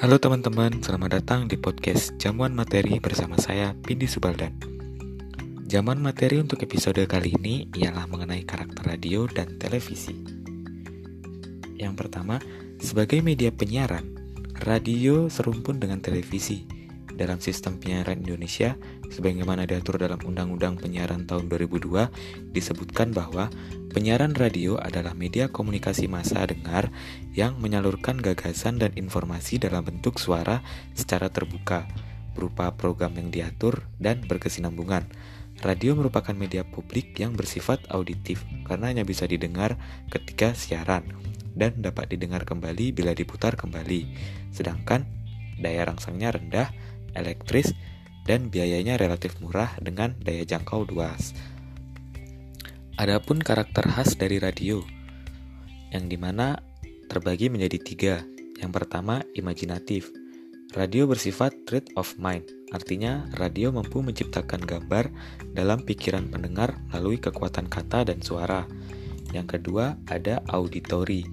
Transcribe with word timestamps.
Halo 0.00 0.16
teman-teman, 0.16 0.80
selamat 0.80 1.20
datang 1.20 1.44
di 1.44 1.60
podcast 1.60 2.16
Jamuan 2.16 2.56
Materi 2.56 2.96
bersama 2.96 3.36
saya, 3.36 3.76
Pindi 3.84 4.08
Subaldan. 4.08 4.56
Jamuan 5.68 6.00
materi 6.00 6.40
untuk 6.40 6.56
episode 6.64 7.04
kali 7.04 7.36
ini 7.36 7.68
ialah 7.76 8.08
mengenai 8.08 8.48
karakter 8.48 8.80
radio 8.96 9.28
dan 9.28 9.60
televisi. 9.60 10.16
Yang 11.76 12.00
pertama, 12.00 12.40
sebagai 12.80 13.20
media 13.20 13.52
penyiaran, 13.52 14.08
radio 14.64 15.28
serumpun 15.28 15.76
dengan 15.76 16.00
televisi 16.00 16.79
dalam 17.20 17.36
sistem 17.36 17.76
penyiaran 17.76 18.24
Indonesia 18.24 18.80
sebagaimana 19.12 19.68
diatur 19.68 20.00
dalam 20.00 20.16
Undang-Undang 20.24 20.80
Penyiaran 20.80 21.28
tahun 21.28 21.52
2002 21.52 22.56
disebutkan 22.56 23.12
bahwa 23.12 23.52
penyiaran 23.92 24.32
radio 24.32 24.80
adalah 24.80 25.12
media 25.12 25.52
komunikasi 25.52 26.08
massa 26.08 26.48
dengar 26.48 26.88
yang 27.36 27.60
menyalurkan 27.60 28.16
gagasan 28.16 28.80
dan 28.80 28.96
informasi 28.96 29.60
dalam 29.60 29.84
bentuk 29.84 30.16
suara 30.16 30.64
secara 30.96 31.28
terbuka 31.28 31.84
berupa 32.32 32.72
program 32.72 33.12
yang 33.20 33.28
diatur 33.28 33.84
dan 34.00 34.24
berkesinambungan. 34.24 35.04
Radio 35.60 35.92
merupakan 35.92 36.32
media 36.32 36.64
publik 36.64 37.20
yang 37.20 37.36
bersifat 37.36 37.84
auditif 37.92 38.48
karena 38.64 38.96
hanya 38.96 39.04
bisa 39.04 39.28
didengar 39.28 39.76
ketika 40.08 40.56
siaran 40.56 41.04
dan 41.52 41.84
dapat 41.84 42.16
didengar 42.16 42.48
kembali 42.48 42.96
bila 42.96 43.12
diputar 43.12 43.60
kembali. 43.60 44.08
Sedangkan 44.56 45.04
daya 45.60 45.84
rangsangnya 45.84 46.32
rendah 46.32 46.72
elektris, 47.16 47.72
dan 48.28 48.52
biayanya 48.52 49.00
relatif 49.00 49.38
murah 49.42 49.74
dengan 49.80 50.14
daya 50.20 50.44
jangkau 50.44 50.86
luas. 50.86 51.32
Adapun 53.00 53.40
karakter 53.40 53.88
khas 53.88 54.14
dari 54.14 54.36
radio, 54.36 54.84
yang 55.90 56.06
di 56.06 56.20
mana 56.20 56.60
terbagi 57.10 57.50
menjadi 57.50 57.78
tiga. 57.80 58.14
Yang 58.60 58.72
pertama, 58.76 59.24
imajinatif. 59.32 60.12
Radio 60.70 61.10
bersifat 61.10 61.66
trade 61.66 61.90
of 61.98 62.14
mind, 62.14 62.46
artinya 62.70 63.26
radio 63.34 63.74
mampu 63.74 64.06
menciptakan 64.06 64.62
gambar 64.62 65.10
dalam 65.50 65.82
pikiran 65.82 66.30
pendengar 66.30 66.78
melalui 66.92 67.18
kekuatan 67.18 67.66
kata 67.66 68.06
dan 68.06 68.22
suara. 68.22 68.70
Yang 69.34 69.58
kedua, 69.58 69.98
ada 70.06 70.38
auditory. 70.46 71.26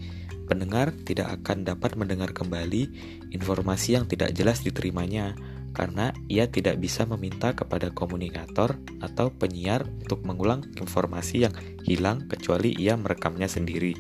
Pendengar 0.48 0.96
tidak 1.06 1.38
akan 1.38 1.68
dapat 1.68 1.94
mendengar 2.00 2.34
kembali 2.34 2.90
informasi 3.30 4.00
yang 4.00 4.10
tidak 4.10 4.34
jelas 4.34 4.64
diterimanya, 4.64 5.38
karena 5.78 6.10
ia 6.26 6.50
tidak 6.50 6.82
bisa 6.82 7.06
meminta 7.06 7.54
kepada 7.54 7.94
komunikator 7.94 8.82
atau 8.98 9.30
penyiar 9.30 9.86
untuk 9.86 10.26
mengulang 10.26 10.66
informasi 10.74 11.46
yang 11.46 11.54
hilang 11.86 12.26
kecuali 12.26 12.74
ia 12.74 12.98
merekamnya 12.98 13.46
sendiri. 13.46 13.94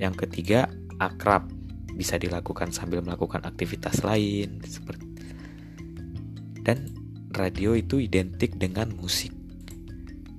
Yang 0.00 0.24
ketiga, 0.24 0.72
akrab 0.96 1.52
bisa 1.92 2.16
dilakukan 2.16 2.72
sambil 2.72 3.04
melakukan 3.04 3.44
aktivitas 3.44 4.00
lain 4.00 4.64
dan 6.60 6.86
radio 7.32 7.72
itu 7.74 8.00
identik 8.00 8.54
dengan 8.56 8.92
musik 8.94 9.32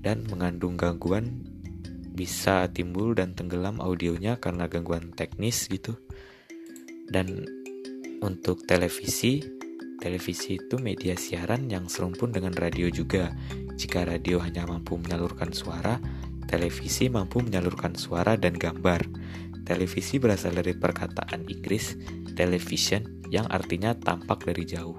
dan 0.01 0.25
mengandung 0.29 0.77
gangguan 0.77 1.45
bisa 2.11 2.69
timbul 2.69 3.11
dan 3.11 3.33
tenggelam 3.33 3.79
audionya 3.79 4.37
karena 4.37 4.67
gangguan 4.67 5.11
teknis 5.15 5.67
gitu. 5.71 5.97
Dan 7.11 7.43
untuk 8.21 8.63
televisi 8.63 9.60
Televisi 10.01 10.57
itu 10.57 10.81
media 10.81 11.13
siaran 11.13 11.69
yang 11.69 11.85
serumpun 11.85 12.33
dengan 12.33 12.57
radio 12.57 12.89
juga. 12.89 13.29
Jika 13.77 14.01
radio 14.01 14.41
hanya 14.41 14.65
mampu 14.65 14.97
menyalurkan 14.97 15.53
suara, 15.53 16.01
televisi 16.49 17.05
mampu 17.05 17.45
menyalurkan 17.45 17.93
suara 17.93 18.33
dan 18.33 18.57
gambar. 18.57 19.05
Televisi 19.61 20.17
berasal 20.17 20.57
dari 20.57 20.73
perkataan 20.73 21.45
Inggris 21.45 21.93
television 22.33 23.21
yang 23.29 23.45
artinya 23.53 23.93
tampak 23.93 24.41
dari 24.49 24.65
jauh. 24.65 24.97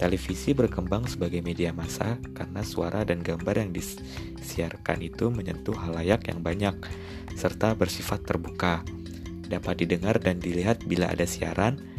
Televisi 0.00 0.56
berkembang 0.56 1.04
sebagai 1.04 1.44
media 1.44 1.76
massa 1.76 2.16
karena 2.32 2.64
suara 2.64 3.04
dan 3.04 3.20
gambar 3.20 3.68
yang 3.68 3.70
disiarkan 3.76 4.98
itu 5.04 5.28
menyentuh 5.28 5.76
halayak 5.76 6.24
yang 6.32 6.40
banyak 6.40 6.74
serta 7.36 7.76
bersifat 7.76 8.24
terbuka. 8.24 8.80
Dapat 9.44 9.84
didengar 9.84 10.16
dan 10.16 10.40
dilihat 10.40 10.88
bila 10.88 11.12
ada 11.12 11.28
siaran, 11.28 11.91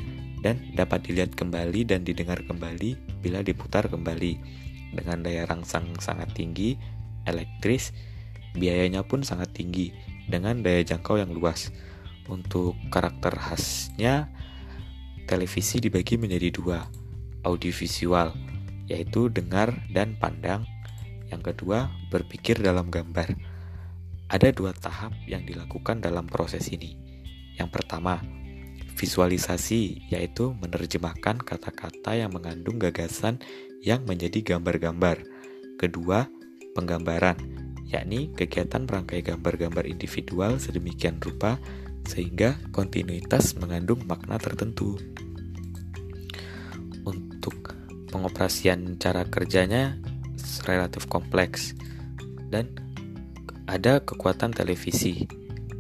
dan 0.43 0.59
dapat 0.75 1.07
dilihat 1.07 1.39
kembali 1.39 1.87
dan 1.87 2.03
didengar 2.03 2.43
kembali 2.43 3.23
bila 3.23 3.39
diputar 3.39 3.87
kembali 3.87 4.35
dengan 4.91 5.23
daya 5.23 5.47
rangsang 5.47 5.95
sangat 6.03 6.35
tinggi, 6.35 6.75
elektris, 7.23 7.95
biayanya 8.53 9.07
pun 9.07 9.23
sangat 9.23 9.55
tinggi 9.55 9.95
dengan 10.27 10.59
daya 10.59 10.83
jangkau 10.83 11.17
yang 11.17 11.31
luas. 11.31 11.71
Untuk 12.27 12.75
karakter 12.87 13.35
khasnya, 13.35 14.31
televisi 15.27 15.83
dibagi 15.83 16.15
menjadi 16.15 16.55
dua, 16.55 16.79
audiovisual, 17.43 18.31
yaitu 18.87 19.27
dengar 19.27 19.75
dan 19.91 20.15
pandang. 20.19 20.63
Yang 21.27 21.51
kedua, 21.55 21.91
berpikir 22.13 22.59
dalam 22.61 22.87
gambar. 22.87 23.33
Ada 24.31 24.55
dua 24.55 24.71
tahap 24.71 25.11
yang 25.27 25.43
dilakukan 25.43 25.99
dalam 25.99 26.29
proses 26.29 26.71
ini. 26.71 26.95
Yang 27.59 27.69
pertama, 27.75 28.23
Visualisasi 28.93 30.07
yaitu 30.13 30.53
menerjemahkan 30.61 31.41
kata-kata 31.41 32.15
yang 32.15 32.31
mengandung 32.31 32.77
gagasan 32.77 33.41
yang 33.83 34.05
menjadi 34.07 34.55
gambar-gambar. 34.55 35.25
Kedua, 35.75 36.29
penggambaran, 36.77 37.35
yakni 37.89 38.31
kegiatan 38.33 38.87
merangkai 38.87 39.21
gambar-gambar 39.21 39.85
individual 39.85 40.57
sedemikian 40.57 41.19
rupa 41.19 41.59
sehingga 42.07 42.55
kontinuitas 42.71 43.55
mengandung 43.59 44.01
makna 44.07 44.39
tertentu. 44.39 44.95
Untuk 47.03 47.75
pengoperasian 48.13 49.01
cara 49.01 49.27
kerjanya 49.27 49.97
relatif 50.63 51.09
kompleks 51.09 51.75
dan 52.53 52.69
ada 53.67 54.03
kekuatan 54.03 54.53
televisi 54.53 55.25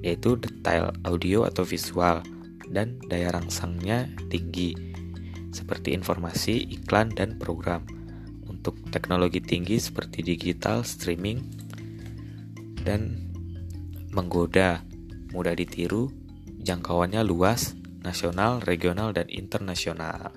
yaitu 0.03 0.35
detail 0.35 0.91
audio 1.07 1.47
atau 1.47 1.63
visual 1.63 2.25
dan 2.73 2.97
daya 3.05 3.29
rangsangnya 3.29 4.09
tinggi, 4.33 4.73
seperti 5.53 5.93
informasi, 5.93 6.65
iklan, 6.73 7.13
dan 7.13 7.37
program. 7.37 7.85
Untuk 8.49 8.75
teknologi 8.89 9.39
tinggi 9.39 9.77
seperti 9.77 10.25
digital, 10.25 10.81
streaming, 10.81 11.45
dan 12.81 13.29
menggoda, 14.11 14.81
mudah 15.31 15.53
ditiru, 15.53 16.09
jangkauannya 16.65 17.21
luas, 17.21 17.77
nasional, 18.01 18.59
regional, 18.65 19.13
dan 19.13 19.29
internasional. 19.29 20.33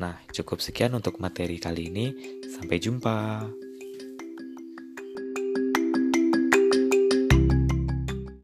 Nah, 0.00 0.16
cukup 0.32 0.58
sekian 0.64 0.96
untuk 0.96 1.20
materi 1.22 1.60
kali 1.60 1.92
ini. 1.92 2.06
Sampai 2.48 2.80
jumpa. 2.80 3.44